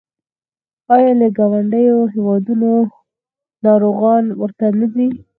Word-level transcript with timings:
آیا 0.95 1.11
له 1.19 1.27
ګاونډیو 1.37 1.97
هیوادونو 2.15 2.71
ناروغان 3.65 4.23
ورته 4.41 4.65
نه 4.79 4.87
ځي؟ 4.93 5.07